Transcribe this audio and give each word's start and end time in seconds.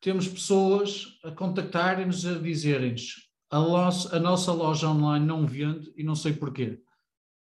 temos 0.00 0.26
pessoas 0.26 1.18
a 1.24 1.30
contactarem-nos 1.30 2.26
a 2.26 2.38
dizerem-nos 2.38 3.30
a, 3.50 4.16
a 4.16 4.20
nossa 4.20 4.52
loja 4.52 4.88
online 4.88 5.26
não 5.26 5.46
vende 5.46 5.92
e 5.96 6.04
não 6.04 6.14
sei 6.14 6.32
porquê. 6.32 6.78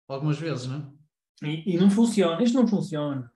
Algumas 0.08 0.38
vezes, 0.38 0.68
não 0.68 0.76
é? 1.42 1.48
E, 1.48 1.74
e, 1.74 1.76
não 1.76 1.90
funciona, 1.90 2.42
isto 2.42 2.54
não 2.54 2.66
funciona. 2.66 3.30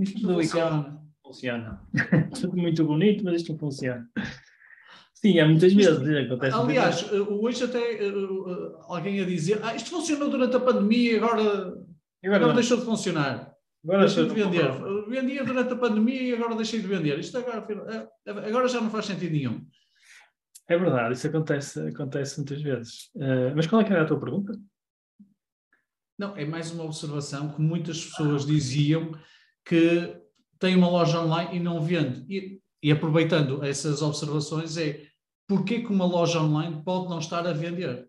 Isto 0.00 0.26
não 0.26 0.34
funciona. 0.34 1.02
funciona. 1.22 1.80
Tudo 2.38 2.56
muito 2.56 2.84
bonito, 2.84 3.24
mas 3.24 3.36
isto 3.36 3.52
não 3.52 3.58
funciona. 3.58 4.10
Sim, 5.14 5.38
há 5.38 5.46
muitas 5.46 5.72
vezes. 5.72 6.26
Acontece 6.26 6.56
aliás, 6.56 7.08
eh, 7.10 7.20
hoje 7.20 7.64
até 7.64 8.06
uh, 8.06 8.76
alguém 8.88 9.20
a 9.20 9.24
dizer 9.24 9.60
ah, 9.62 9.74
isto 9.74 9.88
funcionou 9.88 10.28
durante 10.28 10.56
a 10.56 10.60
pandemia 10.60 11.12
e 11.12 11.16
agora, 11.16 11.42
agora, 11.42 12.36
agora 12.36 12.52
deixou 12.54 12.76
de 12.76 12.84
funcionar. 12.84 13.55
Agora 13.86 14.06
deixei 14.06 14.26
de 14.26 14.34
vender. 14.34 14.68
Vendia 15.08 15.44
durante 15.44 15.72
a 15.72 15.76
pandemia 15.76 16.22
e 16.22 16.34
agora 16.34 16.56
deixei 16.56 16.80
de 16.80 16.88
vender. 16.88 17.18
Isto 17.20 17.38
agora, 17.38 17.64
agora 18.26 18.66
já 18.66 18.80
não 18.80 18.90
faz 18.90 19.06
sentido 19.06 19.30
nenhum. 19.30 19.64
É 20.68 20.76
verdade, 20.76 21.14
isso 21.14 21.28
acontece, 21.28 21.78
acontece 21.80 22.36
muitas 22.38 22.60
vezes. 22.60 23.10
Uh, 23.14 23.54
mas 23.54 23.68
qual 23.68 23.80
é 23.80 23.84
que 23.84 23.92
era 23.92 24.02
a 24.02 24.06
tua 24.06 24.18
pergunta? 24.18 24.52
Não, 26.18 26.36
é 26.36 26.44
mais 26.44 26.72
uma 26.72 26.82
observação 26.82 27.52
que 27.52 27.60
muitas 27.60 28.04
pessoas 28.04 28.44
diziam 28.44 29.12
que 29.64 30.20
têm 30.58 30.74
uma 30.74 30.90
loja 30.90 31.20
online 31.20 31.56
e 31.56 31.60
não 31.60 31.80
vende. 31.80 32.24
E, 32.28 32.60
e 32.82 32.90
aproveitando 32.90 33.62
essas 33.62 34.02
observações, 34.02 34.76
é 34.76 35.06
porquê 35.46 35.82
que 35.82 35.92
uma 35.92 36.06
loja 36.06 36.40
online 36.40 36.82
pode 36.82 37.08
não 37.08 37.20
estar 37.20 37.46
a 37.46 37.52
vender? 37.52 38.08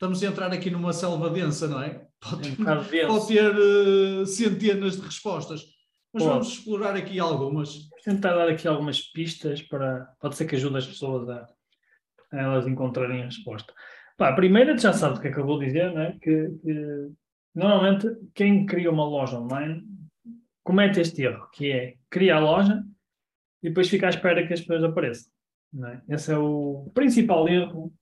Estamos 0.00 0.22
a 0.22 0.28
entrar 0.28 0.50
aqui 0.50 0.70
numa 0.70 0.94
selva 0.94 1.28
densa, 1.28 1.68
não 1.68 1.82
é? 1.82 2.06
Pode, 2.18 2.48
é 2.96 3.06
pode 3.06 3.28
ter 3.28 3.54
uh, 3.54 4.24
centenas 4.24 4.96
de 4.96 5.02
respostas. 5.02 5.62
Mas 6.10 6.22
pode. 6.22 6.32
vamos 6.32 6.48
explorar 6.48 6.96
aqui 6.96 7.20
algumas. 7.20 7.74
Vamos 7.74 8.02
tentar 8.02 8.34
dar 8.34 8.48
aqui 8.48 8.66
algumas 8.66 8.98
pistas 8.98 9.60
para. 9.60 10.06
Pode 10.18 10.36
ser 10.36 10.46
que 10.46 10.56
ajude 10.56 10.78
as 10.78 10.86
pessoas 10.86 11.28
a, 11.28 11.46
a 12.32 12.38
elas 12.38 12.66
encontrarem 12.66 13.20
a 13.20 13.24
resposta. 13.26 13.74
Pá, 14.16 14.30
a 14.30 14.34
primeira, 14.34 14.74
já 14.78 14.94
sabes 14.94 15.18
o 15.18 15.20
que 15.20 15.28
é 15.28 15.32
que 15.32 15.38
eu 15.38 15.44
vou 15.44 15.58
dizer, 15.58 15.92
né? 15.92 16.16
que, 16.22 16.48
que 16.62 17.10
normalmente 17.54 18.08
quem 18.34 18.64
cria 18.64 18.90
uma 18.90 19.04
loja 19.04 19.38
online 19.38 19.84
comete 20.64 21.00
este 21.00 21.24
erro, 21.24 21.46
que 21.52 21.72
é 21.72 21.96
criar 22.08 22.38
a 22.38 22.40
loja 22.40 22.82
e 23.62 23.68
depois 23.68 23.90
fica 23.90 24.06
à 24.06 24.08
espera 24.08 24.46
que 24.46 24.54
as 24.54 24.60
pessoas 24.60 24.82
apareçam. 24.82 25.30
É? 25.84 26.14
Esse 26.14 26.32
é 26.32 26.38
o 26.38 26.90
principal 26.94 27.46
erro 27.46 27.92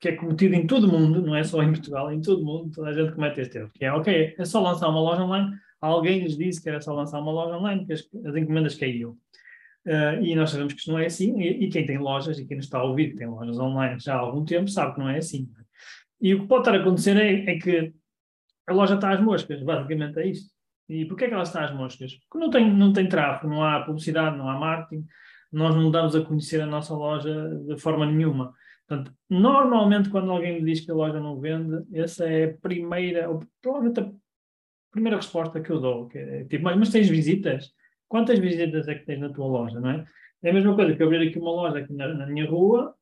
que 0.00 0.08
é 0.08 0.12
cometido 0.12 0.54
em 0.54 0.66
todo 0.66 0.84
o 0.84 0.90
mundo, 0.90 1.20
não 1.20 1.36
é 1.36 1.44
só 1.44 1.62
em 1.62 1.72
Portugal, 1.72 2.10
em 2.10 2.20
todo 2.20 2.42
o 2.42 2.44
mundo, 2.44 2.70
toda 2.74 2.88
a 2.88 2.92
gente 2.92 3.12
comete 3.12 3.40
este 3.42 3.58
erro, 3.58 3.70
que 3.74 3.84
é, 3.84 3.92
ok, 3.92 4.34
é 4.38 4.44
só 4.46 4.60
lançar 4.60 4.88
uma 4.88 5.00
loja 5.00 5.22
online, 5.22 5.54
alguém 5.78 6.24
nos 6.24 6.38
disse 6.38 6.62
que 6.62 6.68
era 6.70 6.80
só 6.80 6.94
lançar 6.94 7.20
uma 7.20 7.30
loja 7.30 7.56
online, 7.56 7.80
porque 7.80 7.92
as, 7.92 8.08
as 8.26 8.36
encomendas 8.36 8.74
caíam. 8.74 9.16
Uh, 9.86 10.22
e 10.22 10.34
nós 10.34 10.50
sabemos 10.50 10.72
que 10.72 10.80
isso 10.80 10.90
não 10.90 10.98
é 10.98 11.06
assim, 11.06 11.40
e, 11.40 11.64
e, 11.64 11.68
quem 11.68 11.84
tem 11.84 11.98
lojas, 11.98 12.38
e 12.38 12.46
quem 12.46 12.56
nos 12.56 12.66
está 12.66 12.78
a 12.78 12.84
ouvir, 12.84 13.10
que 13.10 13.16
tem 13.16 13.26
lojas 13.26 13.58
online 13.58 13.98
já 14.00 14.14
há 14.14 14.18
algum 14.18 14.44
tempo, 14.44 14.68
sabe 14.68 14.94
que 14.94 15.00
não 15.00 15.08
é 15.08 15.18
assim. 15.18 15.48
E 16.20 16.34
o 16.34 16.40
que 16.40 16.46
pode 16.48 16.62
estar 16.62 16.74
a 16.74 16.80
acontecer 16.80 17.16
é, 17.16 17.52
é 17.52 17.58
que 17.58 17.92
a 18.66 18.72
loja 18.72 18.94
está 18.94 19.12
às 19.12 19.20
moscas, 19.20 19.62
basicamente 19.62 20.18
é 20.18 20.26
isto. 20.28 20.50
E 20.88 21.04
porquê 21.04 21.24
é 21.24 21.28
que 21.28 21.34
ela 21.34 21.42
está 21.42 21.64
às 21.64 21.74
moscas? 21.74 22.14
Porque 22.14 22.38
não 22.38 22.50
tem, 22.50 22.72
não 22.72 22.92
tem 22.92 23.08
tráfego, 23.08 23.52
não 23.52 23.62
há 23.62 23.80
publicidade, 23.80 24.36
não 24.36 24.48
há 24.48 24.58
marketing, 24.58 25.06
nós 25.52 25.74
não 25.74 25.90
damos 25.90 26.14
a 26.14 26.22
conhecer 26.22 26.60
a 26.60 26.66
nossa 26.66 26.94
loja 26.94 27.48
de 27.66 27.78
forma 27.78 28.06
nenhuma. 28.06 28.54
Portanto, 28.90 29.14
normalmente 29.28 30.10
quando 30.10 30.32
alguém 30.32 30.60
me 30.60 30.68
diz 30.68 30.84
que 30.84 30.90
a 30.90 30.94
loja 30.94 31.20
não 31.20 31.38
vende, 31.38 31.86
essa 31.92 32.24
é 32.24 32.46
a 32.46 32.54
primeira, 32.54 33.30
ou 33.30 33.40
provavelmente 33.62 34.00
a 34.00 34.12
primeira 34.90 35.16
resposta 35.16 35.60
que 35.60 35.70
eu 35.70 35.80
dou. 35.80 36.08
Que 36.08 36.18
é, 36.18 36.44
tipo, 36.46 36.64
mas, 36.64 36.76
mas 36.76 36.90
tens 36.90 37.08
visitas? 37.08 37.72
Quantas 38.08 38.40
visitas 38.40 38.88
é 38.88 38.96
que 38.96 39.06
tens 39.06 39.20
na 39.20 39.28
tua 39.28 39.46
loja, 39.46 39.78
não 39.78 39.90
é? 39.90 40.04
É 40.42 40.50
a 40.50 40.52
mesma 40.52 40.74
coisa 40.74 40.96
que 40.96 41.00
eu 41.00 41.06
abrir 41.06 41.28
aqui 41.28 41.38
uma 41.38 41.52
loja 41.52 41.78
aqui 41.78 41.92
na, 41.92 42.08
na 42.08 42.26
minha 42.26 42.50
rua 42.50 42.92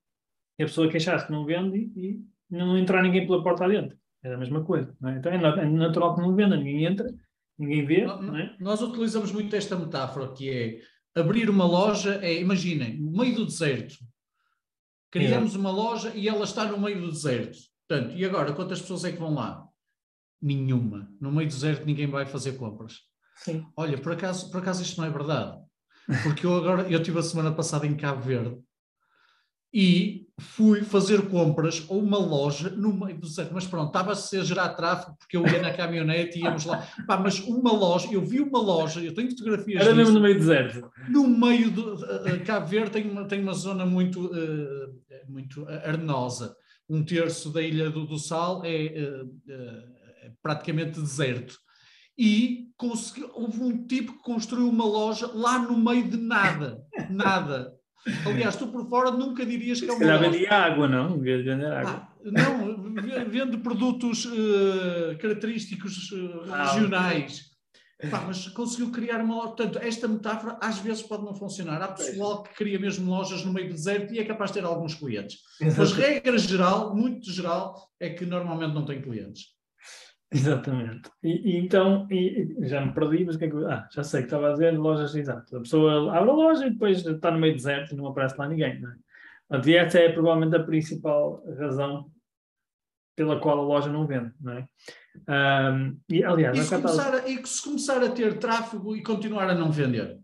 e 0.58 0.62
a 0.62 0.66
pessoa 0.66 0.90
queixar-se 0.90 1.24
que 1.24 1.32
não 1.32 1.46
vende 1.46 1.90
e, 1.96 2.20
e 2.20 2.20
não 2.50 2.76
entrar 2.76 3.02
ninguém 3.02 3.26
pela 3.26 3.42
porta 3.42 3.64
adentro. 3.64 3.96
É 4.22 4.34
a 4.34 4.36
mesma 4.36 4.62
coisa, 4.62 4.94
é? 5.06 5.10
Então 5.12 5.32
é, 5.32 5.36
é 5.36 5.64
natural 5.64 6.14
que 6.14 6.20
não 6.20 6.34
venda, 6.34 6.54
ninguém 6.54 6.84
entra, 6.84 7.10
ninguém 7.58 7.86
vê, 7.86 8.02
é? 8.02 8.54
Nós 8.60 8.82
utilizamos 8.82 9.32
muito 9.32 9.56
esta 9.56 9.74
metáfora 9.74 10.34
que 10.34 10.50
é 10.50 10.80
abrir 11.18 11.48
uma 11.48 11.64
loja 11.64 12.20
é, 12.22 12.38
imaginem, 12.38 13.00
no 13.00 13.10
meio 13.10 13.36
do 13.36 13.46
deserto. 13.46 13.94
Criamos 15.10 15.54
uma 15.54 15.70
loja 15.70 16.12
e 16.14 16.28
ela 16.28 16.44
está 16.44 16.64
no 16.64 16.78
meio 16.78 17.00
do 17.00 17.10
deserto. 17.10 17.58
Portanto, 17.88 18.16
e 18.16 18.24
agora, 18.24 18.52
quantas 18.52 18.80
pessoas 18.80 19.04
é 19.04 19.12
que 19.12 19.18
vão 19.18 19.34
lá? 19.34 19.66
Nenhuma. 20.40 21.10
No 21.20 21.32
meio 21.32 21.48
do 21.48 21.52
deserto 21.52 21.86
ninguém 21.86 22.06
vai 22.06 22.26
fazer 22.26 22.52
compras. 22.52 23.00
Sim. 23.36 23.66
Olha, 23.76 23.98
por 23.98 24.12
acaso, 24.12 24.50
por 24.50 24.60
acaso 24.60 24.82
isto 24.82 25.00
não 25.00 25.08
é 25.08 25.10
verdade. 25.10 25.58
Porque 26.22 26.44
eu 26.46 26.54
agora, 26.56 26.88
eu 26.90 27.02
tive 27.02 27.18
a 27.18 27.22
semana 27.22 27.52
passada 27.52 27.86
em 27.86 27.96
Cabo 27.96 28.22
Verde 28.22 28.58
e 29.72 30.27
fui 30.38 30.82
fazer 30.82 31.28
compras 31.28 31.84
a 31.90 31.92
uma 31.92 32.18
loja 32.18 32.70
no 32.70 32.92
meio 32.92 33.16
do 33.16 33.26
deserto. 33.26 33.52
Mas 33.52 33.66
pronto, 33.66 33.88
estava-se 33.88 34.36
a 34.38 34.44
gerar 34.44 34.70
tráfego 34.70 35.16
porque 35.18 35.36
eu 35.36 35.46
ia 35.46 35.60
na 35.60 35.72
caminhonete 35.72 36.38
e 36.38 36.42
íamos 36.42 36.64
lá. 36.64 36.86
Pá, 37.06 37.16
mas 37.16 37.40
uma 37.40 37.72
loja, 37.72 38.08
eu 38.12 38.24
vi 38.24 38.40
uma 38.40 38.60
loja, 38.60 39.00
eu 39.00 39.14
tenho 39.14 39.30
fotografias. 39.30 39.82
Era 39.82 39.94
mesmo 39.94 40.14
no 40.14 40.20
meio 40.20 40.34
do 40.34 40.40
deserto. 40.40 40.90
No 41.08 41.28
meio 41.28 41.70
do. 41.70 41.94
Uh, 41.94 42.44
Cabo 42.44 42.66
Verde 42.66 42.90
tem 42.90 43.10
uma, 43.10 43.24
tem 43.24 43.42
uma 43.42 43.54
zona 43.54 43.84
muito, 43.84 44.26
uh, 44.26 45.28
muito 45.28 45.66
arenosa. 45.68 46.54
Um 46.88 47.04
terço 47.04 47.50
da 47.50 47.60
Ilha 47.60 47.90
do, 47.90 48.06
do 48.06 48.18
Sal 48.18 48.62
é, 48.64 48.70
uh, 48.70 49.52
é 50.22 50.30
praticamente 50.42 51.00
deserto 51.00 51.58
e 52.18 52.68
conseguiu, 52.76 53.30
houve 53.32 53.62
um 53.62 53.86
tipo 53.86 54.12
que 54.12 54.22
construiu 54.24 54.68
uma 54.68 54.84
loja 54.84 55.30
lá 55.32 55.58
no 55.60 55.78
meio 55.78 56.08
de 56.08 56.16
nada, 56.16 56.84
nada. 57.08 57.77
Aliás, 58.26 58.56
tu 58.56 58.68
por 58.68 58.88
fora 58.88 59.10
nunca 59.10 59.44
dirias 59.44 59.80
que 59.80 59.88
é 59.88 59.92
uma 59.92 60.04
loja. 60.04 60.30
vendia 60.30 60.52
água, 60.52 60.88
não? 60.88 61.18
Vender 61.18 61.66
água. 61.66 62.08
Ah, 62.08 62.08
não, 62.24 62.82
vende 63.28 63.58
produtos 63.58 64.24
uh, 64.24 65.18
característicos 65.20 66.10
uh, 66.12 66.52
ah, 66.52 66.72
regionais. 66.72 67.48
Pá, 68.10 68.22
mas 68.26 68.46
conseguiu 68.48 68.92
criar 68.92 69.20
uma 69.20 69.34
loja. 69.34 69.48
Portanto, 69.48 69.78
esta 69.82 70.06
metáfora 70.06 70.56
às 70.60 70.78
vezes 70.78 71.02
pode 71.02 71.24
não 71.24 71.34
funcionar. 71.34 71.82
Há 71.82 71.88
pessoal 71.88 72.44
que 72.44 72.54
cria 72.54 72.78
mesmo 72.78 73.10
lojas 73.10 73.44
no 73.44 73.52
meio 73.52 73.68
do 73.68 73.74
deserto 73.74 74.14
e 74.14 74.20
é 74.20 74.24
capaz 74.24 74.50
de 74.50 74.60
ter 74.60 74.64
alguns 74.64 74.94
clientes. 74.94 75.38
Mas 75.76 75.92
regra 75.92 76.38
geral, 76.38 76.94
muito 76.94 77.30
geral, 77.30 77.74
é 77.98 78.10
que 78.10 78.24
normalmente 78.24 78.74
não 78.74 78.84
tem 78.84 79.02
clientes. 79.02 79.57
Exatamente. 80.30 81.10
E, 81.22 81.52
e 81.52 81.56
então, 81.56 82.06
e, 82.10 82.54
já 82.60 82.84
me 82.84 82.92
perdi, 82.92 83.24
mas 83.24 83.36
o 83.36 83.38
que 83.38 83.46
é 83.46 83.50
que. 83.50 83.64
Ah, 83.64 83.88
já 83.90 84.02
sei 84.02 84.20
que 84.20 84.26
estava 84.26 84.50
a 84.50 84.52
dizer 84.52 84.78
lojas, 84.78 85.14
exato. 85.14 85.56
A 85.56 85.60
pessoa 85.60 86.14
abre 86.14 86.30
a 86.30 86.34
loja 86.34 86.66
e 86.66 86.70
depois 86.70 87.04
está 87.04 87.30
no 87.30 87.38
meio 87.38 87.54
deserto 87.54 87.92
e 87.92 87.96
não 87.96 88.06
aparece 88.06 88.36
lá 88.36 88.46
ninguém, 88.46 88.80
não 88.80 88.90
é? 88.90 88.94
Portanto, 89.48 89.68
essa 89.68 89.98
é 89.98 90.12
provavelmente 90.12 90.56
a 90.56 90.62
principal 90.62 91.42
razão 91.58 92.10
pela 93.16 93.40
qual 93.40 93.58
a 93.58 93.62
loja 93.62 93.90
não 93.90 94.06
vende, 94.06 94.32
não 94.40 94.52
é? 94.52 94.68
Um, 95.26 95.98
e, 96.08 96.22
aliás, 96.22 96.56
e 96.56 96.62
se, 96.62 96.76
começar 96.76 97.14
a, 97.14 97.28
e 97.28 97.46
se 97.46 97.64
começar 97.64 98.04
a 98.04 98.10
ter 98.10 98.38
tráfego 98.38 98.94
e 98.94 99.02
continuar 99.02 99.48
a 99.48 99.54
não 99.54 99.72
vender? 99.72 100.20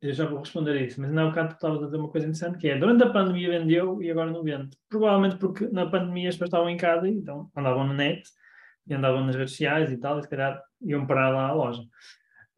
Eu 0.00 0.12
já 0.12 0.24
vou 0.24 0.38
responder 0.38 0.78
a 0.78 0.82
isso, 0.82 1.00
mas 1.00 1.10
não, 1.10 1.32
cá 1.32 1.48
tu 1.48 1.54
estavas 1.54 1.82
a 1.82 1.86
dizer 1.86 1.96
uma 1.96 2.08
coisa 2.08 2.26
interessante, 2.26 2.56
que 2.56 2.68
é, 2.68 2.78
durante 2.78 3.02
a 3.02 3.10
pandemia 3.10 3.58
vendeu 3.58 4.00
e 4.00 4.10
agora 4.10 4.30
não 4.30 4.44
vende. 4.44 4.70
Provavelmente 4.88 5.36
porque 5.36 5.66
na 5.66 5.90
pandemia 5.90 6.28
as 6.28 6.36
pessoas 6.36 6.48
estavam 6.48 6.70
em 6.70 6.76
casa, 6.76 7.08
então 7.08 7.50
andavam 7.54 7.88
na 7.88 7.94
net, 7.94 8.22
e 8.88 8.94
andavam 8.94 9.24
nas 9.24 9.36
redes 9.36 9.52
sociais 9.52 9.92
e 9.92 9.96
tal, 9.96 10.18
e 10.18 10.22
se 10.22 10.28
calhar 10.28 10.60
iam 10.82 11.06
parar 11.06 11.30
lá 11.30 11.48
à 11.48 11.52
loja. 11.52 11.82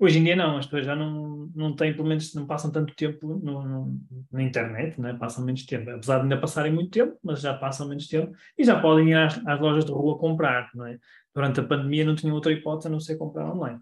Hoje 0.01 0.19
em 0.19 0.25
dia 0.25 0.35
não, 0.35 0.57
as 0.57 0.65
pessoas 0.65 0.87
já 0.87 0.97
não, 0.97 1.51
não 1.55 1.77
têm, 1.77 1.93
pelo 1.93 2.09
menos 2.09 2.35
não 2.35 2.47
passam 2.47 2.71
tanto 2.71 2.95
tempo 2.95 3.39
no, 3.43 3.63
no, 3.63 4.01
na 4.33 4.43
internet, 4.43 4.99
né? 4.99 5.13
passam 5.13 5.45
menos 5.45 5.67
tempo, 5.67 5.91
apesar 5.91 6.17
de 6.17 6.23
ainda 6.23 6.39
passarem 6.39 6.73
muito 6.73 6.91
tempo, 6.91 7.19
mas 7.23 7.43
já 7.43 7.53
passam 7.53 7.87
menos 7.87 8.09
tempo 8.09 8.35
e 8.57 8.65
já 8.65 8.81
podem 8.81 9.11
ir 9.11 9.15
às, 9.15 9.39
às 9.47 9.61
lojas 9.61 9.85
de 9.85 9.93
rua 9.93 10.19
comprar, 10.19 10.71
é? 10.87 10.99
Durante 11.35 11.61
a 11.61 11.65
pandemia 11.65 12.07
não 12.07 12.15
tinham 12.15 12.35
outra 12.35 12.51
hipótese 12.51 12.89
a 12.89 12.91
não 12.91 12.99
ser 12.99 13.17
comprar 13.17 13.53
online. 13.53 13.79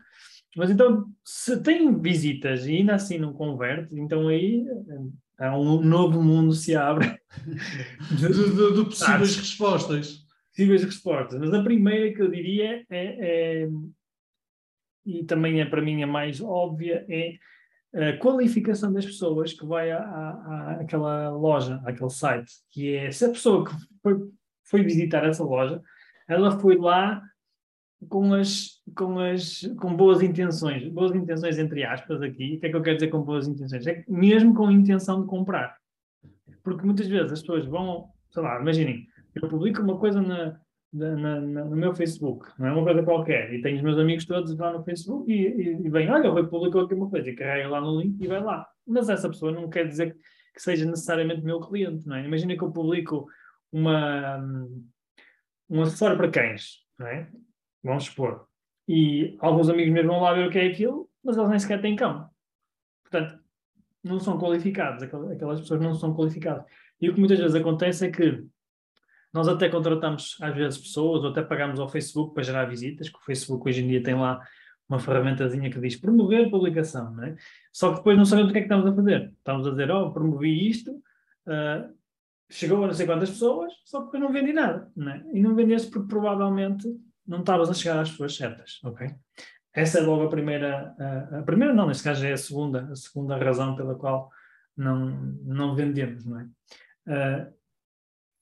Mas 0.57 0.71
então, 0.71 1.07
se 1.25 1.63
tem 1.63 1.97
visitas 2.01 2.67
e 2.67 2.79
ainda 2.79 2.97
assim 2.97 3.17
não 3.17 3.33
converte, 3.33 3.97
então 3.97 4.27
aí 4.27 4.65
há 5.39 5.47
eh, 5.47 5.51
um 5.51 5.81
novo 5.81 6.21
mundo 6.21 6.53
se 6.53 6.75
abre 6.75 7.17
de, 8.11 8.29
de, 8.29 8.75
de 8.75 8.85
possíveis 8.85 9.37
respostas 9.37 10.28
possíveis 10.59 10.83
respostas, 10.83 11.39
mas 11.39 11.55
a 11.55 11.63
primeira 11.63 12.13
que 12.13 12.21
eu 12.21 12.29
diria 12.29 12.85
é, 12.91 13.63
é, 13.63 13.69
e 15.07 15.23
também 15.23 15.61
é 15.61 15.65
para 15.65 15.81
mim 15.81 16.03
a 16.03 16.07
mais 16.07 16.41
óbvia, 16.41 17.07
é 17.09 17.35
a 17.95 18.17
qualificação 18.19 18.93
das 18.93 19.07
pessoas 19.07 19.53
que 19.53 19.65
vai 19.65 19.93
à, 19.93 20.79
àquela 20.81 21.31
loja, 21.31 21.81
àquele 21.85 22.11
site, 22.11 22.53
que 22.71 22.93
é 22.93 23.11
se 23.13 23.25
a 23.25 23.29
pessoa 23.29 23.65
que 23.65 23.73
foi, 24.03 24.17
foi 24.65 24.83
visitar 24.83 25.25
essa 25.25 25.45
loja, 25.45 25.81
ela 26.27 26.59
foi 26.59 26.77
lá 26.77 27.23
com 28.09 28.35
as, 28.35 28.83
com 28.97 29.21
as 29.21 29.61
com 29.79 29.95
boas 29.95 30.23
intenções, 30.23 30.89
boas 30.89 31.15
intenções 31.15 31.57
entre 31.57 31.85
aspas 31.85 32.21
aqui, 32.21 32.57
o 32.57 32.61
que 32.61 32.67
é 32.67 32.71
que 32.71 32.77
eu 32.77 32.83
quero 32.83 32.97
dizer 32.97 33.09
com 33.09 33.23
boas 33.23 33.47
intenções? 33.47 33.87
É 33.87 34.05
mesmo 34.09 34.53
com 34.55 34.67
a 34.67 34.73
intenção 34.73 35.23
de 35.23 35.29
comprar. 35.29 35.77
Porque 36.65 36.85
muitas 36.85 37.07
vezes 37.07 37.33
as 37.33 37.41
pessoas 37.41 37.65
vão, 37.65 38.11
sei 38.31 38.43
lá, 38.43 38.61
imaginem, 38.61 39.07
eu 39.35 39.49
publico 39.49 39.83
uma 39.83 39.99
coisa 39.99 40.21
na, 40.21 40.61
na, 40.93 41.41
na, 41.41 41.65
no 41.65 41.77
meu 41.77 41.95
Facebook, 41.95 42.49
não 42.59 42.67
é 42.67 42.73
uma 42.73 42.85
coisa 42.85 43.03
qualquer, 43.03 43.53
e 43.53 43.63
tenho 43.63 43.77
os 43.77 43.83
meus 43.83 43.99
amigos 43.99 44.25
todos 44.25 44.57
lá 44.57 44.73
no 44.73 44.83
Facebook 44.83 45.31
e, 45.31 45.47
e, 45.47 45.87
e 45.87 45.91
vem, 45.91 46.11
olha, 46.11 46.29
eu 46.29 46.49
publicar 46.49 46.83
aqui 46.83 46.95
uma 46.95 47.11
coisa, 47.11 47.29
e 47.29 47.35
carrega 47.35 47.69
lá 47.69 47.81
no 47.81 48.01
link 48.01 48.23
e 48.23 48.27
vai 48.27 48.43
lá. 48.43 48.67
Mas 48.87 49.09
essa 49.09 49.29
pessoa 49.29 49.53
não 49.53 49.69
quer 49.69 49.87
dizer 49.87 50.17
que 50.55 50.63
seja 50.63 50.85
necessariamente 50.85 51.43
meu 51.43 51.61
cliente, 51.61 52.07
não 52.07 52.17
é? 52.17 52.25
Imagina 52.25 52.57
que 52.57 52.63
eu 52.63 52.73
publico 52.73 53.29
uma, 53.71 54.39
um 55.69 55.83
acessório 55.83 56.17
para 56.17 56.31
cães, 56.31 56.79
não 56.99 57.07
é? 57.07 57.31
Vamos 57.83 58.05
supor. 58.05 58.47
E 58.89 59.37
alguns 59.41 59.69
amigos 59.69 59.93
meus 59.93 60.07
vão 60.07 60.21
lá 60.21 60.33
ver 60.33 60.49
o 60.49 60.51
que 60.51 60.59
é 60.59 60.67
aquilo, 60.67 61.09
mas 61.23 61.37
eles 61.37 61.51
nem 61.51 61.59
sequer 61.59 61.81
têm 61.81 61.95
cão. 61.95 62.29
Portanto, 63.03 63.39
não 64.03 64.19
são 64.19 64.39
qualificados, 64.39 65.03
aquelas 65.03 65.61
pessoas 65.61 65.81
não 65.81 65.95
são 65.95 66.15
qualificadas. 66.15 66.65
E 67.01 67.09
o 67.09 67.15
que 67.15 67.21
muitas 67.21 67.39
vezes 67.39 67.55
acontece 67.55 68.07
é 68.07 68.11
que 68.11 68.45
nós 69.33 69.49
até 69.49 69.69
contratamos, 69.69 70.37
às 70.41 70.55
vezes, 70.55 70.79
pessoas, 70.79 71.23
ou 71.23 71.31
até 71.31 71.43
pagamos 71.43 71.79
ao 71.79 71.89
Facebook 71.89 72.35
para 72.35 72.43
gerar 72.43 72.65
visitas, 72.65 73.09
que 73.09 73.19
o 73.19 73.25
Facebook 73.25 73.69
hoje 73.69 73.83
em 73.83 73.89
dia 73.89 74.03
tem 74.03 74.15
lá 74.15 74.41
uma 74.89 74.99
ferramentazinha 74.99 75.71
que 75.71 75.79
diz 75.79 75.97
promover 75.97 76.51
publicação, 76.51 77.13
não 77.15 77.25
é? 77.25 77.37
Só 77.73 77.91
que 77.91 77.99
depois 77.99 78.17
não 78.17 78.25
sabemos 78.25 78.51
o 78.51 78.53
que 78.53 78.59
é 78.59 78.63
que 78.63 78.67
estamos 78.67 78.87
a 78.87 78.95
fazer. 78.95 79.33
Estamos 79.37 79.67
a 79.67 79.71
dizer, 79.71 79.91
oh, 79.91 80.11
promovi 80.13 80.69
isto, 80.69 80.93
uh, 80.93 81.95
chegou 82.51 82.83
a 82.83 82.87
não 82.87 82.95
sei 82.95 83.07
quantas 83.07 83.31
pessoas, 83.31 83.73
só 83.85 83.99
que 84.01 84.07
depois 84.07 84.23
não 84.23 84.33
vendi 84.33 84.53
nada, 84.53 84.91
não 84.97 85.13
é? 85.13 85.23
E 85.35 85.43
não 85.43 85.55
vendeste 85.55 85.91
porque 85.91 86.09
provavelmente 86.09 86.89
não 87.27 87.41
estavas 87.41 87.69
a 87.69 87.75
chegar 87.75 88.01
às 88.01 88.11
pessoas 88.11 88.35
certas, 88.35 88.81
ok? 88.83 89.11
Essa 89.75 89.99
é 89.99 90.03
logo 90.03 90.25
a 90.25 90.31
primeira, 90.31 90.95
a, 90.99 91.39
a 91.41 91.43
primeira 91.43 91.75
não, 91.75 91.87
neste 91.87 92.03
caso 92.03 92.25
é 92.25 92.33
a 92.33 92.37
segunda, 92.39 92.89
a 92.91 92.97
segunda 92.97 93.37
razão 93.37 93.77
pela 93.77 93.95
qual 93.95 94.31
não, 94.75 95.11
não 95.45 95.75
vendemos, 95.75 96.25
não 96.25 96.41
é? 96.41 96.45
Uh, 97.07 97.58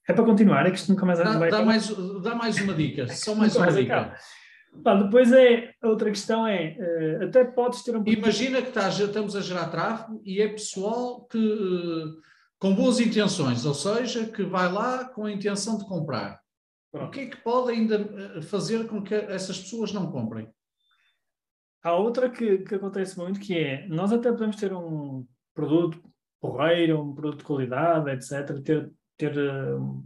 é 0.08 0.12
para 0.12 0.24
continuar, 0.24 0.66
é 0.66 0.70
que 0.70 0.76
isto 0.76 0.90
nunca 0.90 1.04
mais 1.04 1.18
dá, 1.18 1.38
vai 1.38 1.50
dá 1.50 1.64
mais 1.64 1.88
Dá 2.22 2.34
mais 2.34 2.60
uma 2.60 2.74
dica, 2.74 3.08
só 3.08 3.34
mais 3.34 3.56
uma 3.56 3.72
dica. 3.72 4.14
Pá, 4.84 4.94
depois 4.94 5.32
é, 5.32 5.72
outra 5.82 6.10
questão 6.10 6.46
é, 6.46 6.76
uh, 6.78 7.24
até 7.24 7.44
podes 7.44 7.82
ter 7.82 7.96
um... 7.96 8.02
Imagina 8.06 8.60
que 8.60 8.68
estás, 8.68 8.98
estamos 8.98 9.34
a 9.34 9.40
gerar 9.40 9.68
tráfego 9.68 10.20
e 10.22 10.40
é 10.40 10.48
pessoal 10.48 11.24
que, 11.24 11.38
uh, 11.38 12.20
com 12.58 12.74
boas 12.74 13.00
intenções, 13.00 13.64
ou 13.64 13.74
seja, 13.74 14.26
que 14.26 14.42
vai 14.42 14.70
lá 14.70 15.06
com 15.06 15.24
a 15.24 15.32
intenção 15.32 15.78
de 15.78 15.86
comprar. 15.86 16.40
Pronto. 16.92 17.08
O 17.08 17.10
que 17.10 17.20
é 17.20 17.26
que 17.26 17.36
pode 17.38 17.72
ainda 17.72 17.96
eh, 17.96 18.42
fazer 18.42 18.86
com 18.86 19.02
que 19.02 19.14
essas 19.14 19.58
pessoas 19.60 19.92
não 19.92 20.10
comprem? 20.10 20.48
Há 21.82 21.94
outra 21.94 22.30
que, 22.30 22.58
que 22.58 22.74
acontece 22.74 23.18
muito, 23.18 23.38
que 23.38 23.56
é, 23.56 23.86
nós 23.88 24.12
até 24.12 24.30
podemos 24.30 24.56
ter 24.56 24.72
um 24.72 25.26
produto 25.54 26.02
porreiro, 26.40 27.02
um 27.02 27.14
produto 27.14 27.38
de 27.38 27.44
qualidade, 27.44 28.10
etc., 28.10 28.62
ter 28.62 28.90
ter 29.16 29.36
um, 29.38 30.04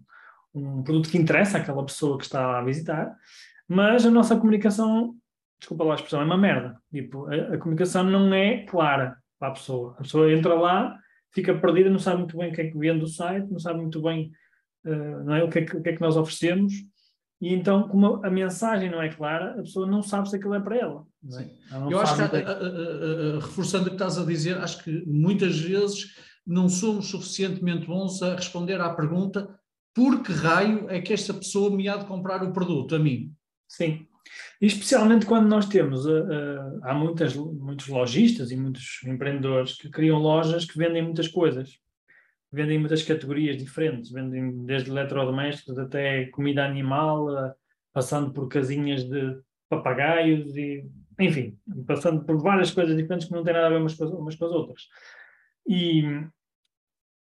um 0.54 0.82
produto 0.82 1.10
que 1.10 1.18
interessa 1.18 1.58
àquela 1.58 1.84
pessoa 1.84 2.18
que 2.18 2.24
está 2.24 2.58
a 2.58 2.64
visitar, 2.64 3.14
mas 3.68 4.04
a 4.04 4.10
nossa 4.10 4.36
comunicação, 4.36 5.14
desculpa 5.58 5.84
lá 5.84 5.92
a 5.92 5.96
expressão, 5.96 6.20
é 6.20 6.24
uma 6.24 6.36
merda. 6.36 6.76
Tipo, 6.92 7.26
a, 7.26 7.54
a 7.54 7.58
comunicação 7.58 8.04
não 8.04 8.32
é 8.34 8.64
clara 8.64 9.16
para 9.38 9.48
a 9.48 9.52
pessoa. 9.52 9.94
A 9.98 10.02
pessoa 10.02 10.32
entra 10.32 10.54
lá, 10.54 10.98
fica 11.32 11.54
perdida, 11.54 11.90
não 11.90 11.98
sabe 11.98 12.18
muito 12.18 12.36
bem 12.36 12.50
o 12.50 12.54
que 12.54 12.60
é 12.60 12.70
que 12.70 12.78
vende 12.78 13.00
do 13.00 13.06
site, 13.06 13.50
não 13.50 13.58
sabe 13.58 13.80
muito 13.80 14.02
bem 14.02 14.32
uh, 14.84 15.24
não 15.24 15.34
é, 15.34 15.44
o, 15.44 15.48
que 15.48 15.60
é 15.60 15.64
que, 15.64 15.76
o 15.76 15.82
que 15.82 15.88
é 15.88 15.92
que 15.94 16.00
nós 16.00 16.16
oferecemos. 16.16 16.72
E 17.40 17.54
então, 17.54 17.88
como 17.88 18.24
a 18.24 18.30
mensagem 18.30 18.90
não 18.90 19.00
é 19.00 19.08
clara, 19.08 19.52
a 19.52 19.62
pessoa 19.62 19.86
não 19.86 20.02
sabe 20.02 20.28
se 20.28 20.36
aquilo 20.36 20.54
é 20.54 20.60
para 20.60 20.76
ela. 20.76 21.06
É? 21.38 21.74
ela 21.74 21.90
Eu 21.90 21.98
acho 22.00 22.14
que, 22.16 22.22
a, 22.22 22.26
a, 22.26 23.34
reforçando 23.40 23.84
o 23.84 23.88
que 23.88 23.94
estás 23.94 24.18
a 24.18 24.24
dizer, 24.26 24.58
acho 24.58 24.84
que 24.84 25.04
muitas 25.06 25.58
vezes 25.58 26.14
não 26.50 26.68
somos 26.68 27.06
suficientemente 27.06 27.86
bons 27.86 28.20
a 28.22 28.34
responder 28.34 28.80
à 28.80 28.92
pergunta 28.92 29.56
por 29.94 30.22
que 30.22 30.32
raio 30.32 30.90
é 30.90 31.00
que 31.00 31.12
esta 31.12 31.32
pessoa 31.32 31.74
me 31.74 31.88
há 31.88 31.96
de 31.96 32.06
comprar 32.06 32.42
o 32.42 32.52
produto 32.52 32.96
a 32.96 32.98
mim? 32.98 33.32
Sim. 33.68 34.06
E 34.60 34.66
especialmente 34.66 35.26
quando 35.26 35.48
nós 35.48 35.66
temos, 35.66 36.06
uh, 36.06 36.24
uh, 36.24 36.80
há 36.82 36.92
muitas, 36.92 37.36
muitos 37.36 37.86
lojistas 37.86 38.50
e 38.50 38.56
muitos 38.56 39.00
empreendedores 39.04 39.76
que 39.76 39.88
criam 39.88 40.18
lojas 40.18 40.64
que 40.64 40.76
vendem 40.76 41.02
muitas 41.02 41.28
coisas. 41.28 41.78
Vendem 42.52 42.80
muitas 42.80 43.02
categorias 43.04 43.56
diferentes, 43.56 44.10
vendem 44.10 44.64
desde 44.64 44.90
eletrodomésticos 44.90 45.78
até 45.78 46.26
comida 46.26 46.64
animal, 46.64 47.28
uh, 47.28 47.52
passando 47.92 48.32
por 48.32 48.48
casinhas 48.48 49.04
de 49.04 49.38
papagaios 49.68 50.56
e, 50.56 50.84
enfim, 51.18 51.56
passando 51.86 52.24
por 52.24 52.40
várias 52.42 52.72
coisas 52.72 52.96
diferentes 52.96 53.28
que 53.28 53.34
não 53.34 53.44
têm 53.44 53.54
nada 53.54 53.66
a 53.66 53.70
ver 53.70 53.78
umas 53.78 53.94
com 53.94 54.04
as, 54.04 54.10
umas 54.10 54.34
com 54.34 54.44
as 54.46 54.52
outras. 54.52 54.82
E, 55.66 56.02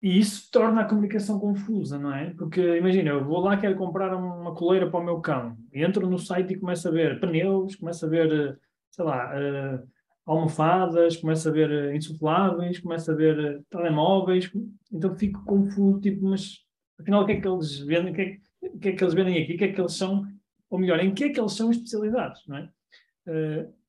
e 0.00 0.18
isso 0.18 0.48
torna 0.52 0.82
a 0.82 0.84
comunicação 0.84 1.40
confusa, 1.40 1.98
não 1.98 2.14
é? 2.14 2.32
Porque 2.34 2.60
imagina, 2.76 3.10
eu 3.10 3.24
vou 3.24 3.40
lá 3.40 3.56
quero 3.56 3.76
comprar 3.76 4.14
uma 4.14 4.54
coleira 4.54 4.88
para 4.88 5.00
o 5.00 5.04
meu 5.04 5.20
cão, 5.20 5.56
entro 5.72 6.08
no 6.08 6.18
site 6.18 6.52
e 6.52 6.58
começo 6.58 6.86
a 6.86 6.90
ver 6.90 7.18
pneus, 7.18 7.74
começo 7.74 8.06
a 8.06 8.08
ver, 8.08 8.58
sei 8.90 9.04
lá, 9.04 9.32
uh, 9.34 9.88
almofadas, 10.24 11.16
começo 11.16 11.48
a 11.48 11.52
ver 11.52 11.70
uh, 11.70 11.96
insufláveis, 11.96 12.78
começo 12.78 13.10
a 13.10 13.14
ver 13.14 13.58
uh, 13.58 13.64
telemóveis, 13.68 14.50
então 14.92 15.16
fico 15.16 15.44
confuso, 15.44 16.00
tipo, 16.00 16.24
mas 16.26 16.58
afinal 17.00 17.22
o 17.22 17.26
que 17.26 17.32
é 17.32 17.40
que 17.40 17.48
eles 17.48 17.78
vendem, 17.80 18.12
o 18.12 18.14
que, 18.14 18.20
é, 18.20 18.36
que 18.80 18.88
é 18.90 18.92
que 18.92 19.02
eles 19.02 19.14
vendem 19.14 19.42
aqui, 19.42 19.54
o 19.54 19.58
que 19.58 19.64
é 19.64 19.72
que 19.72 19.80
eles 19.80 19.94
são, 19.94 20.24
ou 20.70 20.78
melhor, 20.78 21.00
em 21.00 21.12
que 21.12 21.24
é 21.24 21.28
que 21.30 21.40
eles 21.40 21.52
são 21.52 21.70
especializados, 21.70 22.46
não 22.46 22.56
é? 22.58 22.68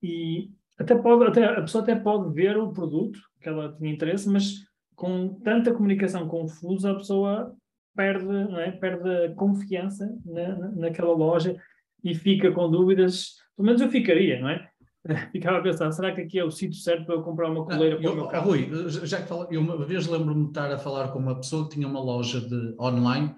e 0.03 0.49
até 0.77 0.95
pode, 0.95 1.23
até, 1.25 1.45
a 1.45 1.61
pessoa 1.61 1.81
até 1.81 1.95
pode 1.95 2.33
ver 2.33 2.57
o 2.57 2.73
produto 2.73 3.19
que 3.41 3.47
ela 3.47 3.73
tinha 3.77 3.89
interesse, 3.89 4.27
mas 4.27 4.68
com 4.99 5.29
tanta 5.45 5.73
comunicação 5.73 6.27
confusa, 6.27 6.91
a 6.91 6.95
pessoa 6.95 7.55
perde, 7.95 8.25
não 8.25 8.59
é? 8.59 8.69
perde 8.69 9.09
a 9.09 9.33
confiança 9.33 10.13
na, 10.25 10.71
naquela 10.71 11.13
loja 11.13 11.55
e 12.03 12.13
fica 12.13 12.51
com 12.51 12.69
dúvidas. 12.69 13.35
Pelo 13.55 13.67
menos 13.67 13.81
eu 13.81 13.89
ficaria, 13.89 14.41
não 14.41 14.49
é? 14.49 14.69
Ficava 15.31 15.59
a 15.59 15.61
pensar, 15.61 15.89
será 15.93 16.13
que 16.13 16.19
aqui 16.19 16.37
é 16.37 16.43
o 16.43 16.51
sítio 16.51 16.81
certo 16.81 17.05
para 17.05 17.15
eu 17.15 17.23
comprar 17.23 17.49
uma 17.49 17.63
coleira 17.63 17.97
para 17.97 18.11
o 18.11 18.15
meu 18.15 18.27
carro? 18.27 18.49
Rui, 18.49 18.69
já 18.89 19.21
que 19.21 19.29
falo, 19.29 19.47
eu 19.49 19.61
uma 19.61 19.85
vez 19.85 20.05
lembro-me 20.05 20.43
de 20.43 20.49
estar 20.49 20.69
a 20.69 20.77
falar 20.77 21.07
com 21.13 21.19
uma 21.19 21.35
pessoa 21.35 21.63
que 21.63 21.75
tinha 21.75 21.87
uma 21.87 22.01
loja 22.01 22.41
de, 22.41 22.75
online 22.77 23.33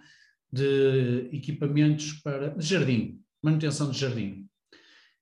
de 0.51 1.29
equipamentos 1.31 2.13
para 2.23 2.49
de 2.49 2.65
jardim, 2.65 3.21
manutenção 3.41 3.91
de 3.91 3.99
jardim. 3.99 4.47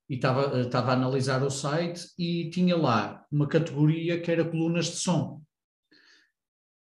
E 0.09 0.15
estava, 0.15 0.61
estava 0.61 0.91
a 0.91 0.93
analisar 0.93 1.43
o 1.43 1.49
site 1.49 2.07
e 2.17 2.49
tinha 2.49 2.77
lá 2.77 3.25
uma 3.29 3.45
categoria 3.45 4.21
que 4.21 4.31
era 4.31 4.45
colunas 4.45 4.85
de 4.85 4.95
som. 4.95 5.41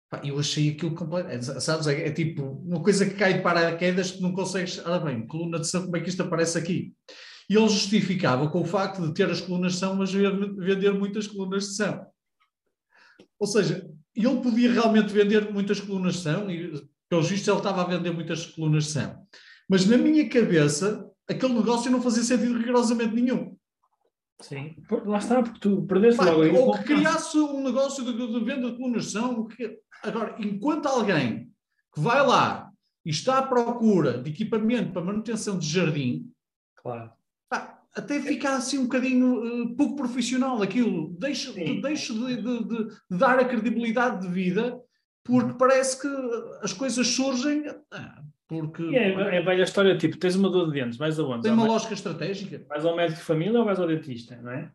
Pá, 0.09 0.21
eu 0.23 0.39
achei 0.39 0.69
aquilo 0.69 0.95
completo, 0.95 1.29
é, 1.29 1.41
sabes? 1.41 1.85
É, 1.87 2.07
é, 2.07 2.11
tipo 2.11 2.43
uma 2.65 2.81
coisa 2.81 3.05
que 3.05 3.15
cai 3.15 3.33
de 3.33 3.41
paraquedas 3.41 4.11
que 4.11 4.21
não 4.21 4.33
consegues. 4.33 4.79
Ora 4.79 4.99
bem, 4.99 5.27
coluna 5.27 5.59
de 5.59 5.67
são, 5.67 5.83
como 5.83 5.97
é 5.97 5.99
que 5.99 6.09
isto 6.09 6.23
aparece 6.23 6.57
aqui? 6.57 6.93
E 7.49 7.55
ele 7.55 7.67
justificava 7.67 8.49
com 8.49 8.61
o 8.61 8.65
facto 8.65 9.05
de 9.05 9.13
ter 9.13 9.29
as 9.29 9.41
colunas 9.41 9.73
de 9.73 9.79
são, 9.79 9.95
mas 9.95 10.11
vender 10.11 10.93
muitas 10.93 11.27
colunas 11.27 11.65
de 11.65 11.75
são. 11.75 12.05
Ou 13.39 13.47
seja, 13.47 13.89
ele 14.15 14.41
podia 14.41 14.71
realmente 14.71 15.13
vender 15.13 15.51
muitas 15.51 15.79
colunas 15.79 16.15
de 16.15 16.21
são, 16.21 16.49
e 16.49 16.87
pelo 17.09 17.23
visto 17.23 17.49
ele 17.49 17.57
estava 17.57 17.81
a 17.81 17.85
vender 17.85 18.11
muitas 18.11 18.45
colunas 18.45 18.85
de 18.85 18.91
são. 18.91 19.27
Mas 19.69 19.85
na 19.85 19.97
minha 19.97 20.27
cabeça, 20.29 21.05
aquele 21.29 21.53
negócio 21.53 21.91
não 21.91 22.01
fazia 22.01 22.23
sentido 22.23 22.57
rigorosamente 22.57 23.13
nenhum. 23.13 23.56
Sim, 24.39 24.75
lá 25.05 25.17
está, 25.17 25.41
porque 25.41 25.59
tu 25.59 25.81
perdeste 25.87 26.17
Pai, 26.17 26.31
logo. 26.31 26.57
Ou 26.57 26.77
que 26.77 26.83
criasse 26.83 27.37
um 27.37 27.63
negócio 27.63 28.03
de, 28.05 28.13
de 28.13 28.45
venda 28.45 28.71
de 28.71 29.03
são, 29.03 29.45
que 29.47 29.79
Agora, 30.03 30.35
enquanto 30.39 30.87
alguém 30.87 31.51
que 31.93 31.99
vai 31.99 32.25
lá 32.25 32.71
e 33.05 33.09
está 33.09 33.39
à 33.39 33.47
procura 33.47 34.21
de 34.21 34.29
equipamento 34.29 34.91
para 34.91 35.03
manutenção 35.03 35.57
de 35.57 35.67
jardim, 35.67 36.29
claro. 36.75 37.11
Pá, 37.49 37.81
até 37.95 38.21
fica 38.21 38.55
assim 38.55 38.79
um 38.79 38.83
bocadinho 38.83 39.63
uh, 39.63 39.75
pouco 39.75 39.95
profissional 39.95 40.61
aquilo. 40.61 41.15
Deixo, 41.17 41.53
de, 41.53 41.81
deixo 41.81 42.13
de, 42.13 42.41
de, 42.41 42.63
de, 42.63 42.87
dar 43.09 43.39
a 43.39 43.45
credibilidade 43.45 44.21
de 44.21 44.33
vida 44.33 44.79
porque 45.23 45.57
parece 45.57 46.01
que 46.01 46.07
as 46.61 46.73
coisas 46.73 47.07
surgem. 47.07 47.63
Ah, 47.91 48.23
porque... 48.47 48.83
É, 48.95 49.37
é 49.37 49.41
velha 49.41 49.63
história, 49.63 49.97
tipo, 49.97 50.17
tens 50.17 50.35
uma 50.35 50.49
dor 50.49 50.67
de 50.67 50.79
dentes, 50.79 50.97
vais 50.97 51.19
aonde? 51.19 51.43
Tem 51.43 51.51
uma 51.51 51.67
lógica 51.67 51.93
estratégica. 51.93 52.63
Vais 52.69 52.85
ao 52.85 52.95
médico 52.95 53.19
de 53.19 53.25
família 53.25 53.59
ou 53.59 53.65
vais 53.65 53.79
ao 53.79 53.87
dentista, 53.87 54.39
não 54.41 54.51
é? 54.51 54.71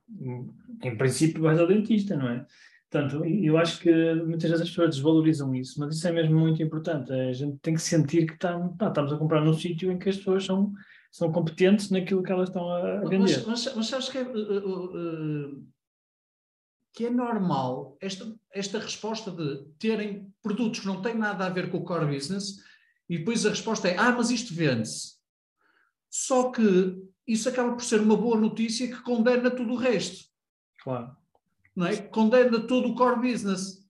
Em 0.83 0.97
princípio 0.97 1.43
vais 1.43 1.59
ao 1.59 1.67
dentista, 1.67 2.17
não 2.17 2.29
é? 2.29 2.47
Portanto, 2.91 3.25
eu 3.25 3.57
acho 3.57 3.81
que 3.81 3.91
muitas 4.17 4.51
vezes 4.51 4.61
as 4.61 4.69
pessoas 4.69 4.91
desvalorizam 4.97 5.55
isso, 5.55 5.81
mas 5.81 5.97
isso 5.97 6.07
é 6.07 6.13
mesmo 6.13 6.39
muito 6.39 6.63
importante. 6.63 7.11
A 7.11 7.33
gente 7.33 7.57
tem 7.63 7.73
que 7.73 7.81
sentir 7.81 8.27
que 8.27 8.39
tá, 8.39 8.59
tá, 8.79 8.89
estamos 8.89 9.11
a 9.15 9.17
comprar 9.17 9.41
num 9.41 9.55
sítio 9.55 9.91
em 9.91 9.99
que 9.99 10.11
as 10.11 10.19
pessoas 10.19 10.45
são, 10.45 10.71
são 11.11 11.33
competentes 11.33 11.89
naquilo 11.89 12.23
que 12.23 12.31
elas 12.31 12.51
estão 12.51 12.69
a, 12.69 13.01
vender. 13.01 13.19
Mas, 13.19 13.47
mas, 13.47 13.75
mas 13.75 13.87
sabes 13.87 14.11
que 14.11 14.19
é, 14.19 14.23
uh, 14.23 15.55
uh, 15.55 15.67
que 16.93 17.07
é 17.07 17.11
normal 17.11 17.97
esta, 17.99 18.31
esta 18.53 18.79
resposta 18.79 19.31
de 19.31 19.65
terem 19.79 20.31
produtos 20.43 20.81
que 20.81 20.87
não 20.87 21.01
têm 21.01 21.15
nada 21.15 21.47
a 21.47 21.49
ver 21.49 21.71
com 21.71 21.79
o 21.79 21.85
core 21.85 22.15
business 22.15 22.59
e 23.13 23.19
depois 23.19 23.45
a 23.45 23.51
resposta 23.51 23.89
é: 23.89 23.99
ah, 23.99 24.11
mas 24.11 24.31
isto 24.31 24.55
vende-se. 24.55 25.17
Só 26.09 26.51
que 26.51 26.97
isso 27.29 27.47
acaba 27.47 27.73
por 27.73 27.83
ser 27.83 28.01
uma 28.01 28.17
boa 28.17 28.41
notícia 28.41 28.89
que 28.89 29.03
condena 29.03 29.51
tudo 29.51 29.75
o 29.75 29.77
resto. 29.77 30.25
Claro. 30.83 31.15
Não 31.77 31.87
é? 31.87 31.97
Condena 31.99 32.61
todo 32.61 32.89
o 32.89 32.95
core 32.95 33.31
business. 33.31 33.87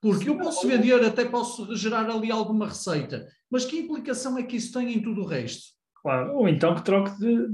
Porque 0.00 0.30
eu 0.30 0.38
posso 0.38 0.66
vender, 0.66 1.04
até 1.04 1.26
posso 1.26 1.76
gerar 1.76 2.10
ali 2.10 2.30
alguma 2.30 2.66
receita, 2.66 3.28
mas 3.50 3.66
que 3.66 3.78
implicação 3.78 4.38
é 4.38 4.42
que 4.42 4.56
isso 4.56 4.72
tem 4.72 4.94
em 4.94 5.02
tudo 5.02 5.20
o 5.20 5.26
resto? 5.26 5.74
Claro, 6.00 6.34
ou 6.34 6.48
então 6.48 6.74
que 6.74 6.82
troque 6.82 7.16
de, 7.18 7.48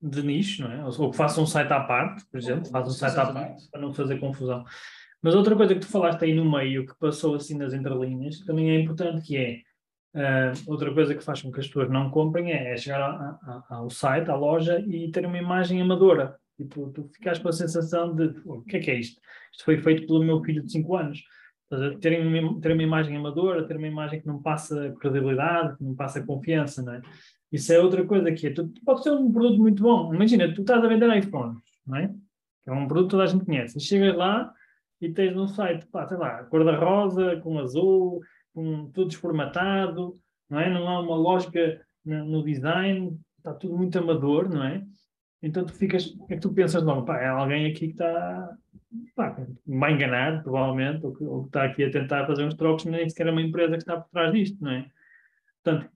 de 0.00 0.22
nicho, 0.22 0.62
não 0.62 0.72
é? 0.72 0.82
Ou 0.82 1.10
que 1.10 1.16
faça 1.16 1.42
um 1.42 1.46
site 1.46 1.70
à 1.70 1.80
parte, 1.80 2.24
por 2.24 2.38
exemplo, 2.38 2.70
faça 2.70 2.88
um 2.88 2.92
site 2.92 3.18
à 3.18 3.32
parte 3.32 3.70
para 3.70 3.80
não 3.82 3.92
fazer 3.92 4.18
confusão. 4.18 4.64
Mas 5.20 5.34
outra 5.34 5.54
coisa 5.54 5.74
que 5.74 5.80
tu 5.80 5.88
falaste 5.88 6.24
aí 6.24 6.34
no 6.34 6.50
meio, 6.50 6.86
que 6.86 6.94
passou 6.98 7.34
assim 7.34 7.56
nas 7.56 7.74
entrelinhas, 7.74 8.40
também 8.40 8.70
é 8.70 8.80
importante, 8.80 9.26
que 9.26 9.36
é 9.36 9.62
Uh, 10.14 10.52
outra 10.70 10.92
coisa 10.92 11.14
que 11.14 11.24
faz 11.24 11.40
com 11.40 11.50
que 11.50 11.60
as 11.60 11.66
pessoas 11.66 11.88
não 11.88 12.10
comprem 12.10 12.52
é, 12.52 12.72
é 12.72 12.76
chegar 12.76 13.00
a, 13.00 13.64
a, 13.70 13.76
ao 13.76 13.88
site, 13.88 14.30
à 14.30 14.36
loja 14.36 14.78
e 14.80 15.10
ter 15.10 15.24
uma 15.24 15.38
imagem 15.38 15.80
amadora. 15.80 16.36
Tipo, 16.56 16.90
tu 16.90 17.08
ficas 17.08 17.38
com 17.38 17.48
a 17.48 17.52
sensação 17.52 18.14
de 18.14 18.34
o 18.44 18.62
que 18.62 18.76
é 18.76 18.80
que 18.80 18.90
é 18.90 18.98
isto? 18.98 19.20
Isto 19.50 19.64
foi 19.64 19.78
feito 19.78 20.06
pelo 20.06 20.22
meu 20.22 20.42
filho 20.42 20.62
de 20.62 20.70
5 20.70 20.96
anos. 20.96 21.22
Ter 22.00 22.20
uma, 22.20 22.60
ter 22.60 22.72
uma 22.72 22.82
imagem 22.82 23.16
amadora, 23.16 23.66
ter 23.66 23.78
uma 23.78 23.86
imagem 23.86 24.20
que 24.20 24.26
não 24.26 24.42
passa 24.42 24.94
credibilidade, 25.00 25.78
que 25.78 25.84
não 25.84 25.94
passa 25.94 26.22
confiança, 26.22 26.82
não 26.82 26.92
é? 26.92 27.00
Isso 27.50 27.72
é 27.72 27.80
outra 27.80 28.04
coisa 28.04 28.30
que 28.32 28.46
é. 28.46 28.50
Tu, 28.50 28.70
pode 28.84 29.02
ser 29.02 29.10
um 29.12 29.32
produto 29.32 29.58
muito 29.58 29.82
bom. 29.82 30.14
Imagina, 30.14 30.52
tu 30.52 30.60
estás 30.60 30.84
a 30.84 30.88
vender 30.88 31.16
iPhones, 31.16 31.58
não 31.86 31.96
é? 31.96 32.08
Que 32.62 32.70
é 32.70 32.72
um 32.72 32.86
produto 32.86 33.06
que 33.06 33.10
toda 33.12 33.22
a 33.24 33.26
gente 33.26 33.44
conhece. 33.46 33.78
E 33.78 33.80
chegas 33.80 34.14
lá 34.14 34.52
e 35.00 35.10
tens 35.10 35.36
um 35.36 35.48
site, 35.48 35.86
pá, 35.86 36.06
sei 36.06 36.16
lá, 36.16 36.44
cor-de-rosa, 36.44 37.40
com 37.42 37.58
azul, 37.58 38.20
com 38.54 38.90
tudo 38.90 39.08
desformatado, 39.08 40.18
não 40.48 40.60
é? 40.60 40.70
Não 40.70 40.88
há 40.88 41.00
uma 41.00 41.16
lógica 41.16 41.80
no, 42.04 42.42
design, 42.42 43.18
está 43.38 43.54
tudo 43.54 43.76
muito 43.76 43.98
amador, 43.98 44.48
não 44.48 44.64
é? 44.64 44.84
Então 45.42 45.64
tu 45.64 45.72
ficas, 45.72 46.06
o 46.06 46.26
que 46.26 46.34
é 46.34 46.36
que 46.36 46.42
tu 46.42 46.52
pensas 46.52 46.82
logo? 46.82 47.04
Pá, 47.04 47.18
é 47.20 47.26
alguém 47.26 47.66
aqui 47.66 47.88
que 47.88 47.92
está, 47.92 48.56
pá, 49.16 49.36
vai 49.66 49.92
enganar, 49.92 50.42
provavelmente, 50.42 51.04
ou 51.04 51.14
que, 51.14 51.24
ou 51.24 51.42
que 51.42 51.48
está 51.48 51.64
aqui 51.64 51.84
a 51.84 51.90
tentar 51.90 52.26
fazer 52.26 52.44
uns 52.44 52.54
trocos, 52.54 52.84
nem 52.84 53.08
sequer 53.08 53.26
é 53.26 53.30
uma 53.30 53.42
empresa 53.42 53.72
que 53.72 53.82
está 53.82 54.00
por 54.00 54.10
trás 54.10 54.32
disto, 54.32 54.62
não 54.62 54.70
é? 54.70 54.86
Portanto, 55.62 55.90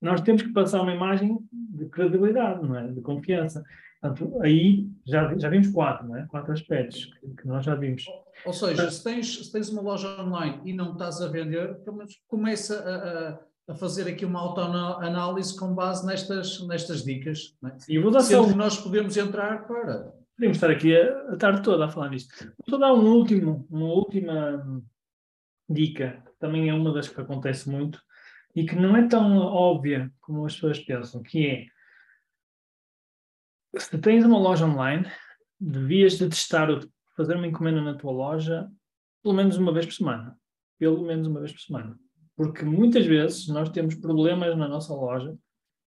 nós 0.00 0.20
temos 0.20 0.42
que 0.42 0.52
passar 0.52 0.82
uma 0.82 0.92
imagem 0.92 1.38
de 1.52 1.86
credibilidade, 1.86 2.66
não 2.66 2.76
é? 2.76 2.88
De 2.88 3.00
confiança. 3.00 3.62
Portanto, 4.02 4.42
aí 4.42 4.90
já, 5.06 5.32
já 5.38 5.48
vimos 5.48 5.68
quatro, 5.68 6.08
não 6.08 6.16
é? 6.16 6.26
Quatro 6.26 6.52
aspectos 6.52 7.04
que, 7.04 7.28
que 7.28 7.46
nós 7.46 7.64
já 7.64 7.76
vimos. 7.76 8.04
Ou 8.44 8.52
seja, 8.52 8.90
se 8.90 9.04
tens, 9.04 9.46
se 9.46 9.52
tens 9.52 9.68
uma 9.68 9.80
loja 9.80 10.20
online 10.20 10.60
e 10.64 10.72
não 10.72 10.92
estás 10.92 11.22
a 11.22 11.28
vender, 11.28 11.78
começa 12.26 12.80
a, 12.80 13.70
a, 13.70 13.72
a 13.72 13.74
fazer 13.76 14.08
aqui 14.08 14.24
uma 14.24 14.40
autoanálise 14.40 15.56
com 15.56 15.72
base 15.72 16.04
nestas, 16.04 16.66
nestas 16.66 17.04
dicas. 17.04 17.56
Não 17.62 17.70
é? 17.70 17.76
E 17.88 17.96
vou 18.00 18.10
dar 18.10 18.22
Sendo 18.22 18.42
só... 18.42 18.50
que 18.50 18.58
nós 18.58 18.76
podemos 18.76 19.16
entrar 19.16 19.68
para... 19.68 20.12
Podemos 20.36 20.56
estar 20.56 20.70
aqui 20.70 20.96
a, 20.96 21.34
a 21.34 21.36
tarde 21.36 21.62
toda 21.62 21.84
a 21.84 21.88
falar 21.88 22.10
nisto. 22.10 22.52
Vou 22.68 22.80
dar 22.80 22.92
um 22.92 23.06
último, 23.06 23.64
uma 23.70 23.86
última 23.86 24.82
dica, 25.70 26.20
também 26.40 26.68
é 26.68 26.74
uma 26.74 26.92
das 26.92 27.08
que 27.08 27.20
acontece 27.20 27.70
muito, 27.70 28.02
e 28.56 28.64
que 28.64 28.74
não 28.74 28.96
é 28.96 29.06
tão 29.06 29.38
óbvia 29.38 30.10
como 30.20 30.44
as 30.44 30.54
pessoas 30.54 30.80
pensam, 30.80 31.22
que 31.22 31.46
é 31.46 31.66
se 33.76 33.98
tens 33.98 34.24
uma 34.24 34.38
loja 34.38 34.66
online, 34.66 35.06
devias 35.58 36.18
de 36.18 36.28
testar, 36.28 36.68
fazer 37.16 37.36
uma 37.36 37.46
encomenda 37.46 37.80
na 37.80 37.94
tua 37.94 38.12
loja 38.12 38.68
pelo 39.22 39.34
menos 39.34 39.56
uma 39.56 39.72
vez 39.72 39.86
por 39.86 39.94
semana. 39.94 40.36
Pelo 40.78 41.02
menos 41.02 41.26
uma 41.26 41.40
vez 41.40 41.52
por 41.52 41.60
semana. 41.60 41.96
Porque 42.36 42.64
muitas 42.64 43.06
vezes 43.06 43.46
nós 43.48 43.68
temos 43.70 43.94
problemas 43.94 44.56
na 44.56 44.66
nossa 44.66 44.92
loja. 44.92 45.36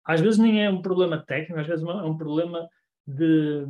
Às 0.05 0.21
vezes 0.21 0.39
nem 0.39 0.63
é 0.63 0.69
um 0.69 0.81
problema 0.81 1.21
técnico, 1.21 1.59
às 1.59 1.67
vezes 1.67 1.85
é 1.85 1.91
um 1.91 2.17
problema 2.17 2.67
de, 3.05 3.65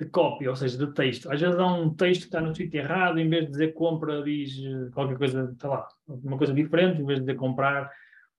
de 0.00 0.06
cópia, 0.10 0.50
ou 0.50 0.56
seja, 0.56 0.76
de 0.76 0.92
texto. 0.92 1.30
Às 1.30 1.40
vezes 1.40 1.56
há 1.56 1.66
um 1.66 1.94
texto 1.94 2.22
que 2.22 2.26
está 2.26 2.40
no 2.40 2.54
sítio 2.54 2.80
errado, 2.80 3.20
em 3.20 3.28
vez 3.28 3.44
de 3.44 3.52
dizer 3.52 3.74
compra, 3.74 4.22
diz 4.24 4.58
eh, 4.58 4.90
qualquer 4.92 5.16
coisa, 5.16 5.54
sei 5.60 5.70
lá, 5.70 5.86
uma 6.08 6.36
coisa 6.36 6.52
diferente, 6.52 7.00
em 7.00 7.06
vez 7.06 7.20
de 7.20 7.26
dizer 7.26 7.38
comprar. 7.38 7.88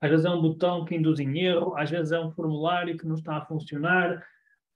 Às 0.02 0.10
vezes 0.10 0.26
é 0.26 0.30
um 0.30 0.42
botão 0.42 0.84
que 0.84 0.96
induz 0.96 1.20
em 1.22 1.40
erro, 1.40 1.78
às 1.78 1.90
vezes 1.90 2.12
é 2.12 2.20
um 2.20 2.32
formulário 2.32 2.98
que 2.98 3.08
não 3.08 3.16
está 3.16 3.38
a 3.38 3.46
funcionar, 3.46 4.22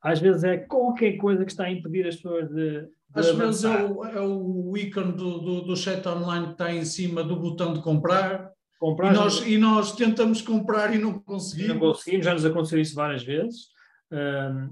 às 0.07 0.21
vezes 0.21 0.43
é 0.45 0.57
qualquer 0.57 1.17
coisa 1.17 1.43
que 1.43 1.51
está 1.51 1.65
a 1.65 1.71
impedir 1.71 2.07
as 2.07 2.15
pessoas 2.15 2.47
de. 2.49 2.81
de 2.81 2.89
às 3.13 3.29
vezes 3.31 3.65
é 3.65 3.83
o, 3.83 4.05
é 4.05 4.21
o 4.21 4.77
ícone 4.77 5.11
do, 5.11 5.39
do, 5.39 5.61
do, 5.63 5.75
chat 5.75 6.07
online 6.07 6.45
que 6.45 6.51
está 6.53 6.73
em 6.73 6.85
cima 6.85 7.21
do 7.21 7.35
botão 7.35 7.73
de 7.73 7.81
comprar. 7.81 8.49
comprar 8.79 9.11
e, 9.11 9.15
nós, 9.15 9.45
e 9.45 9.57
nós 9.57 9.95
tentamos 9.95 10.41
comprar 10.41 10.95
e 10.95 10.97
não 10.97 11.19
conseguimos. 11.19 11.73
Não 11.73 11.79
conseguimos, 11.79 12.25
já 12.25 12.33
nos 12.33 12.45
aconteceu 12.45 12.79
isso 12.79 12.95
várias 12.95 13.21
vezes. 13.21 13.67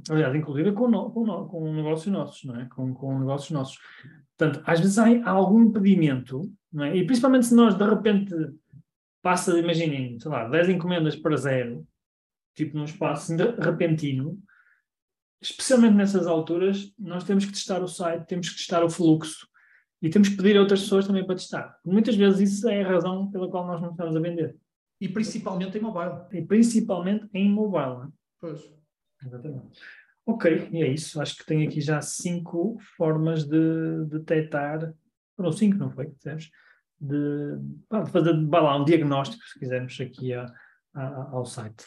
aliás, 0.10 0.34
inclusive 0.34 0.72
com, 0.72 0.88
no, 0.88 1.12
com, 1.12 1.26
no, 1.26 1.48
com 1.48 1.74
negócios 1.74 2.14
nossos, 2.14 2.46
não 2.46 2.56
é? 2.56 2.66
Com, 2.74 2.94
com 2.94 3.20
negócios 3.20 3.52
nossos. 3.52 3.78
Portanto, 4.38 4.64
às 4.66 4.80
vezes 4.80 4.98
há, 4.98 5.06
há 5.26 5.32
algum 5.32 5.64
impedimento, 5.64 6.50
não 6.72 6.86
é? 6.86 6.96
E 6.96 7.06
principalmente 7.06 7.48
se 7.48 7.56
nós 7.56 7.76
de 7.76 7.84
repente 7.84 8.34
passa, 9.22 9.60
imaginem, 9.60 10.18
sei 10.18 10.32
lá, 10.32 10.48
10 10.48 10.70
encomendas 10.70 11.18
para 11.18 11.36
zero, 11.36 11.86
tipo 12.56 12.78
num 12.78 12.86
espaço 12.86 13.36
repentino, 13.60 14.40
especialmente 15.42 15.96
nessas 15.96 16.28
alturas, 16.28 16.94
nós 16.98 17.24
temos 17.24 17.46
que 17.46 17.52
testar 17.52 17.82
o 17.84 17.88
site, 17.88 18.28
temos 18.28 18.50
que 18.50 18.56
testar 18.56 18.84
o 18.84 18.90
fluxo 18.90 19.48
e 20.02 20.10
temos 20.10 20.30
que 20.30 20.38
pedir 20.38 20.58
a 20.58 20.62
outras 20.62 20.82
pessoas 20.82 21.08
também 21.08 21.26
para 21.26 21.36
testar. 21.36 21.80
Muitas 21.86 22.16
vezes 22.16 22.54
isso 22.54 22.70
é 22.70 22.84
a 22.84 22.88
razão 22.88 23.30
pela 23.32 23.50
qual 23.50 23.66
nós 23.66 23.82
não 23.82 23.92
estamos 23.92 24.16
a 24.16 24.20
vender. 24.20 24.56
E 25.00 25.10
principalmente 25.10 25.78
em 25.78 25.82
mobile. 25.82 26.22
E 26.32 26.42
principalmente 26.42 27.28
em 27.34 27.50
mobile. 27.50 28.12
Pois. 28.40 28.62
Exatamente. 29.24 29.80
Ok, 30.26 30.70
e 30.72 30.84
é 30.84 30.88
isso. 30.88 31.22
Acho 31.22 31.38
que 31.38 31.46
tem 31.46 31.68
aqui 31.68 31.82
já 31.82 32.02
cinco 32.02 32.78
formas 32.98 33.46
de 33.46 34.06
detectar. 34.06 34.94
Foram 35.36 35.52
cinco, 35.52 35.78
não 35.78 35.92
foi? 35.92 36.08
De, 37.00 37.58
de 37.58 38.12
fazer 38.12 38.48
vai 38.48 38.62
lá, 38.62 38.78
um 38.78 38.86
diagnóstico, 38.86 39.44
se 39.44 39.60
quisermos, 39.60 40.00
aqui 40.00 40.34
a, 40.34 40.46
a, 40.94 41.30
ao 41.32 41.46
site. 41.46 41.86